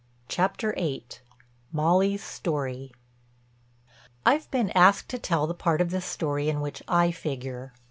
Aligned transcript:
CHAPTER 0.27 0.73
VIII—MOLLY'S 0.73 2.23
STORY 2.23 2.91
I've 4.25 4.49
been 4.49 4.71
asked 4.71 5.09
to 5.09 5.19
tell 5.19 5.45
the 5.45 5.53
part 5.53 5.79
of 5.79 5.91
this 5.91 6.05
story 6.05 6.49
in 6.49 6.59
which 6.59 6.81
I 6.87 7.11
figure. 7.11 7.71